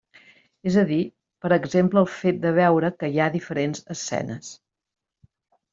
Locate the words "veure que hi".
2.61-3.21